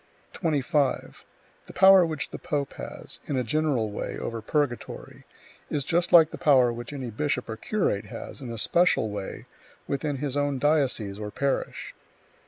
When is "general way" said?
3.43-4.17